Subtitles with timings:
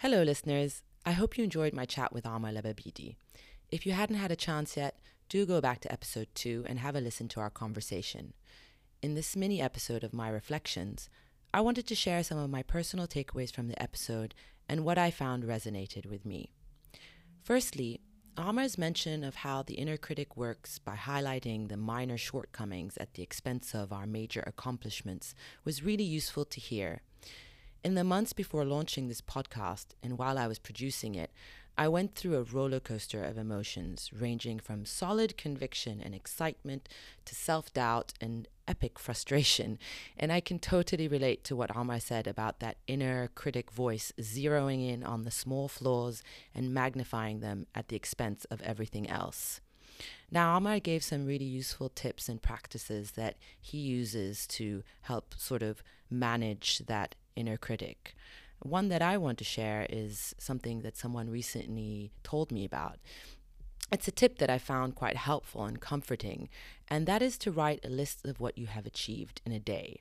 [0.00, 0.82] Hello, listeners.
[1.06, 3.16] I hope you enjoyed my chat with Omar Lababedi.
[3.70, 4.98] If you hadn't had a chance yet,
[5.30, 8.34] do go back to episode 2 and have a listen to our conversation.
[9.00, 11.08] In this mini episode of my reflections,
[11.54, 14.34] I wanted to share some of my personal takeaways from the episode
[14.68, 16.50] and what I found resonated with me.
[17.42, 18.02] Firstly,
[18.36, 23.22] Omar's mention of how the inner critic works by highlighting the minor shortcomings at the
[23.22, 25.34] expense of our major accomplishments
[25.64, 27.00] was really useful to hear.
[27.84, 31.30] In the months before launching this podcast and while I was producing it,
[31.78, 36.88] I went through a roller coaster of emotions, ranging from solid conviction and excitement
[37.26, 39.78] to self doubt and epic frustration.
[40.16, 44.88] And I can totally relate to what Omar said about that inner critic voice zeroing
[44.88, 46.22] in on the small flaws
[46.54, 49.60] and magnifying them at the expense of everything else.
[50.30, 55.62] Now, Omar gave some really useful tips and practices that he uses to help sort
[55.62, 58.14] of manage that inner critic.
[58.60, 62.98] One that I want to share is something that someone recently told me about.
[63.92, 66.48] It's a tip that I found quite helpful and comforting,
[66.88, 70.00] and that is to write a list of what you have achieved in a day,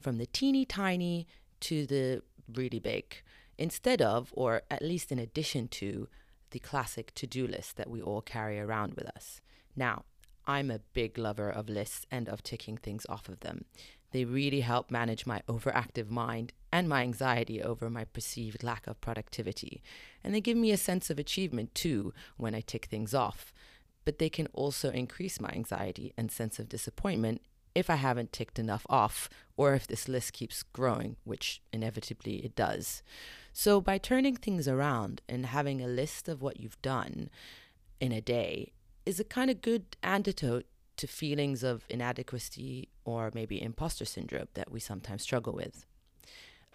[0.00, 1.26] from the teeny tiny
[1.60, 2.22] to the
[2.54, 3.22] really big,
[3.58, 6.08] instead of, or at least in addition to,
[6.50, 9.40] the classic to do list that we all carry around with us.
[9.74, 10.04] Now,
[10.46, 13.64] I'm a big lover of lists and of ticking things off of them.
[14.14, 19.00] They really help manage my overactive mind and my anxiety over my perceived lack of
[19.00, 19.82] productivity.
[20.22, 23.52] And they give me a sense of achievement too when I tick things off.
[24.04, 27.40] But they can also increase my anxiety and sense of disappointment
[27.74, 32.54] if I haven't ticked enough off or if this list keeps growing, which inevitably it
[32.54, 33.02] does.
[33.52, 37.30] So, by turning things around and having a list of what you've done
[37.98, 43.60] in a day is a kind of good antidote to feelings of inadequacy or maybe
[43.60, 45.86] imposter syndrome that we sometimes struggle with.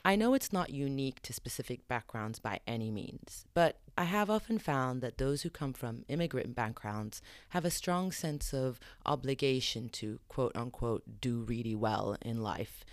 [0.03, 4.57] I know it's not unique to specific backgrounds by any means, but I have often
[4.57, 10.19] found that those who come from immigrant backgrounds have a strong sense of obligation to
[10.29, 12.85] quote unquote do really well in life,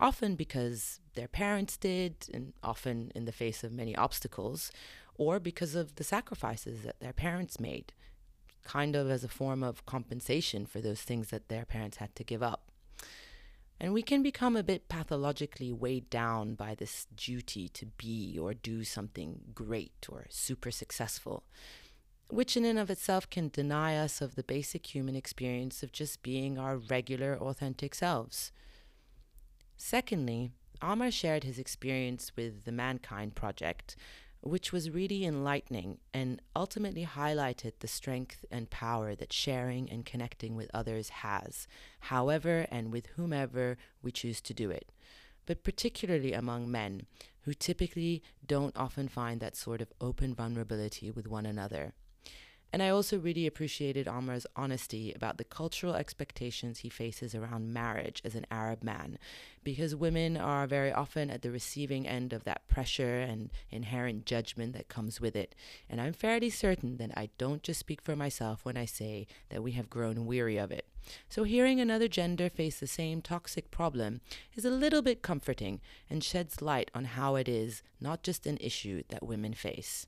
[0.00, 4.72] often because their parents did, and often in the face of many obstacles,
[5.14, 7.92] or because of the sacrifices that their parents made
[8.64, 12.24] kind of as a form of compensation for those things that their parents had to
[12.24, 12.70] give up.
[13.80, 18.52] And we can become a bit pathologically weighed down by this duty to be or
[18.52, 21.44] do something great or super successful,
[22.28, 26.22] which in and of itself can deny us of the basic human experience of just
[26.24, 28.50] being our regular, authentic selves.
[29.76, 30.50] Secondly,
[30.82, 33.94] Omar shared his experience with the Mankind Project,
[34.40, 40.54] which was really enlightening and ultimately highlighted the strength and power that sharing and connecting
[40.54, 41.66] with others has,
[42.00, 44.90] however and with whomever we choose to do it,
[45.46, 47.06] but particularly among men,
[47.42, 51.94] who typically don't often find that sort of open vulnerability with one another.
[52.70, 58.20] And I also really appreciated Omar's honesty about the cultural expectations he faces around marriage
[58.24, 59.18] as an Arab man,
[59.64, 64.74] because women are very often at the receiving end of that pressure and inherent judgment
[64.74, 65.54] that comes with it.
[65.88, 69.62] And I'm fairly certain that I don't just speak for myself when I say that
[69.62, 70.84] we have grown weary of it.
[71.30, 74.20] So hearing another gender face the same toxic problem
[74.54, 75.80] is a little bit comforting
[76.10, 80.06] and sheds light on how it is not just an issue that women face.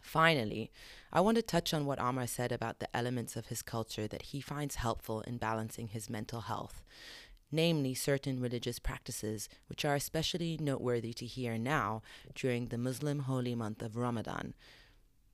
[0.00, 0.70] Finally,
[1.12, 4.22] I want to touch on what Omar said about the elements of his culture that
[4.22, 6.82] he finds helpful in balancing his mental health,
[7.50, 12.02] namely certain religious practices, which are especially noteworthy to hear now
[12.34, 14.54] during the Muslim holy month of Ramadan.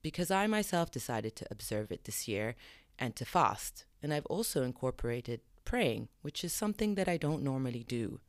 [0.02, 2.56] Because I myself decided to observe it this year
[2.98, 7.84] and to fast, and I've also incorporated praying, which is something that I don't normally
[7.84, 8.20] do.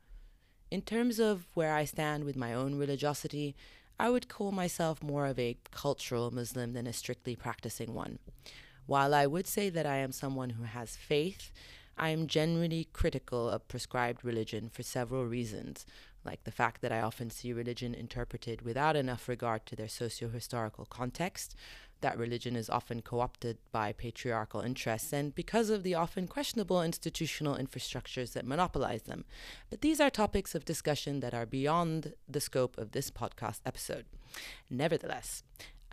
[0.70, 3.54] In terms of where I stand with my own religiosity,
[3.98, 8.18] I would call myself more of a cultural Muslim than a strictly practicing one.
[8.84, 11.50] While I would say that I am someone who has faith,
[11.96, 15.86] I am generally critical of prescribed religion for several reasons,
[16.26, 20.28] like the fact that I often see religion interpreted without enough regard to their socio
[20.28, 21.54] historical context,
[22.00, 26.82] that religion is often co opted by patriarchal interests and because of the often questionable
[26.82, 29.24] institutional infrastructures that monopolize them.
[29.70, 34.04] But these are topics of discussion that are beyond the scope of this podcast episode.
[34.68, 35.42] Nevertheless,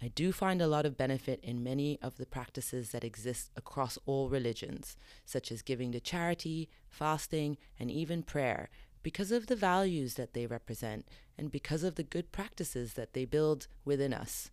[0.01, 3.97] I do find a lot of benefit in many of the practices that exist across
[4.05, 8.69] all religions, such as giving to charity, fasting, and even prayer,
[9.03, 11.05] because of the values that they represent
[11.37, 14.49] and because of the good practices that they build within us.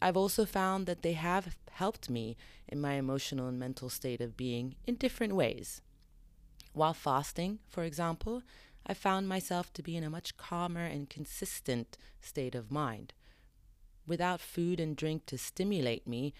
[0.00, 2.36] I've also found that they have helped me
[2.68, 5.82] in my emotional and mental state of being in different ways.
[6.72, 8.42] While fasting, for example,
[8.86, 13.14] I found myself to be in a much calmer and consistent state of mind.
[14.06, 16.32] without food and drink to stimulate me,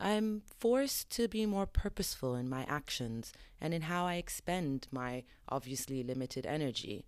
[0.00, 5.24] I'm forced to be more purposeful in my actions and in how I expend my
[5.48, 7.04] obviously limited energy.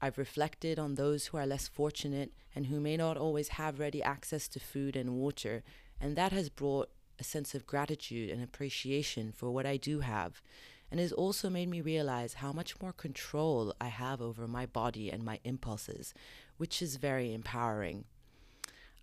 [0.00, 4.02] I've reflected on those who are less fortunate and who may not always have ready
[4.02, 5.62] access to food and water,
[6.00, 10.42] and that has brought a sense of gratitude and appreciation for what I do have,
[10.90, 15.10] and has also made me realize how much more control I have over my body
[15.10, 16.14] and my impulses,
[16.56, 18.04] which is very empowering.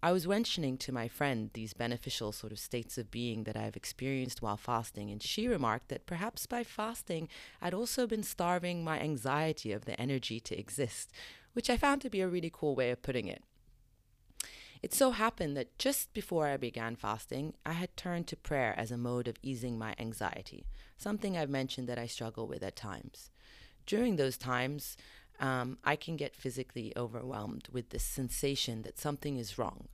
[0.01, 3.75] I was mentioning to my friend these beneficial sort of states of being that I've
[3.75, 7.28] experienced while fasting, and she remarked that perhaps by fasting
[7.62, 11.12] I'd also been starving my anxiety of the energy to exist,
[11.51, 13.44] which I found to be a really cool way of putting it.
[14.81, 18.92] It so happened that just before I began fasting, I had turned to prayer as
[18.92, 20.66] a mode of easing my anxiety,
[20.98, 23.31] something I've mentioned that I struggle with at times.
[23.86, 24.95] During those times,
[25.40, 29.88] um, I can get physically overwhelmed with this sensation that something is wrong.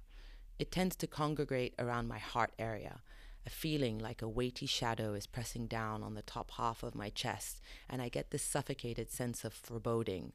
[0.58, 3.02] It tends to congregate around my heart area,
[3.46, 7.10] a feeling like a weighty shadow is pressing down on the top half of my
[7.10, 10.34] chest, and I get this suffocated sense of foreboding.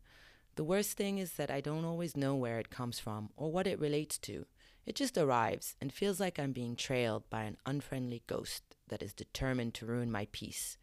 [0.57, 3.67] The worst thing is that I don't always know where it comes from or what
[3.67, 4.47] it relates to.
[4.87, 9.12] It just arrives and feels like I'm being trailed by an unfriendly ghost that is
[9.12, 10.77] determined to ruin my peace.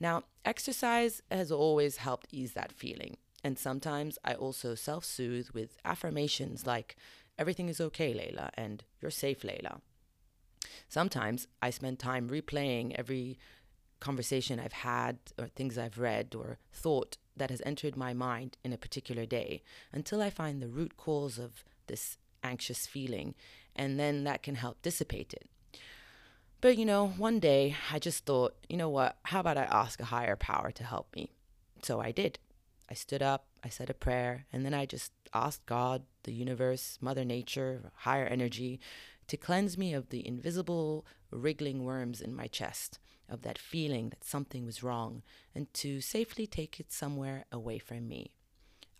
[0.00, 3.16] Now, exercise has always helped ease that feeling.
[3.44, 6.96] And sometimes I also self soothe with affirmations like,
[7.38, 9.80] everything is okay, Layla, and you're safe, Layla.
[10.88, 13.38] Sometimes I spend time replaying every
[14.00, 18.72] conversation I've had, or things I've read, or thought that has entered my mind in
[18.72, 19.62] a particular day
[19.92, 23.34] until I find the root cause of this anxious feeling,
[23.76, 25.48] and then that can help dissipate it.
[26.62, 30.00] But you know, one day I just thought, you know what, how about I ask
[30.00, 31.30] a higher power to help me?
[31.82, 32.38] So I did.
[32.90, 36.98] I stood up, I said a prayer, and then I just asked God, the universe,
[37.00, 38.78] Mother Nature, higher energy,
[39.28, 42.98] to cleanse me of the invisible wriggling worms in my chest,
[43.28, 45.22] of that feeling that something was wrong,
[45.54, 48.32] and to safely take it somewhere away from me.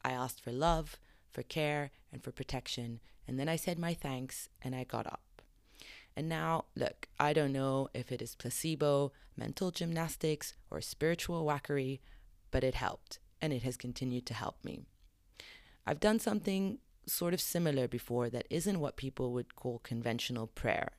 [0.03, 0.97] I asked for love,
[1.31, 5.21] for care, and for protection, and then I said my thanks and I got up.
[6.17, 12.01] And now, look, I don't know if it is placebo, mental gymnastics, or spiritual wackery,
[12.51, 14.83] but it helped and it has continued to help me.
[15.87, 20.93] I've done something sort of similar before that isn't what people would call conventional prayer.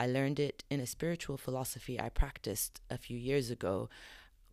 [0.00, 3.88] I learned it in a spiritual philosophy I practiced a few years ago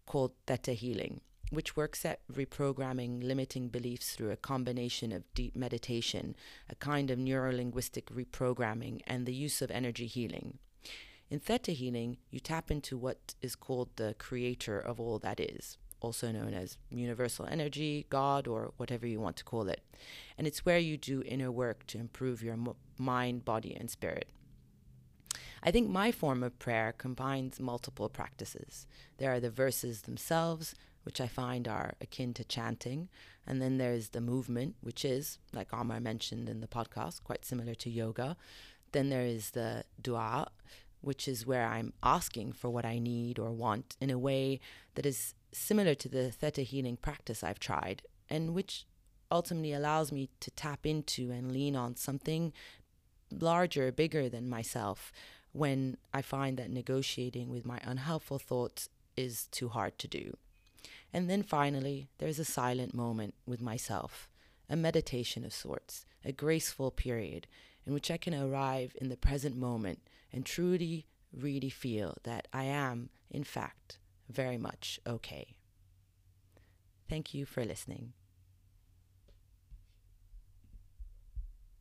[0.06, 6.36] called Theta Healing, which works at reprogramming limiting beliefs through a combination of deep meditation,
[6.70, 10.60] a kind of neurolinguistic reprogramming, and the use of energy healing.
[11.30, 15.78] In Theta Healing, you tap into what is called the creator of all that is,
[16.02, 19.82] also known as universal energy, God, or whatever you want to call it.
[20.38, 22.58] And it's where you do inner work to improve your
[22.98, 24.30] mind, body, and spirit.
[25.64, 28.88] I think my form of prayer combines multiple practices.
[29.18, 33.10] There are the verses themselves, which I find are akin to chanting,
[33.46, 37.76] and then there's the movement, which is, like Omar mentioned in the podcast, quite similar
[37.76, 38.38] to yoga.
[38.92, 40.48] Then there is the dua,
[41.02, 44.60] which is where I'm asking for what I need or want in a way
[44.96, 48.86] that is similar to the theta healing practice I've tried, and which
[49.30, 52.54] ultimately allows me to tap into and lean on something
[53.32, 55.12] larger, bigger than myself
[55.54, 60.38] when I find that negotiating with my unhelpful thoughts is too hard to do.
[61.14, 64.30] And then finally, there's a silent moment with myself,
[64.70, 67.48] a meditation of sorts, a graceful period
[67.86, 70.00] in which I can arrive in the present moment
[70.32, 74.00] and truly, really feel that I am, in fact,
[74.32, 75.56] very much okay.
[77.10, 78.14] Thank you for listening.